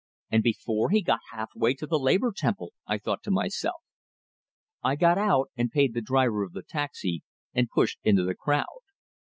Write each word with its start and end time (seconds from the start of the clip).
"And 0.31 0.41
before 0.41 0.89
he 0.89 1.03
got 1.03 1.19
half 1.31 1.51
way 1.55 1.75
to 1.75 1.85
the 1.85 1.99
Labor 1.99 2.33
Temple!" 2.35 2.73
I 2.87 2.97
thought 2.97 3.21
to 3.21 3.29
myself. 3.29 3.83
I 4.81 4.95
got 4.95 5.19
out, 5.19 5.51
and 5.55 5.69
paid 5.69 5.93
the 5.93 6.01
driver 6.01 6.41
of 6.41 6.53
the 6.53 6.63
taxi, 6.63 7.21
and 7.53 7.69
pushed 7.69 7.99
into 8.01 8.23
the 8.23 8.33
crowd. 8.33 8.81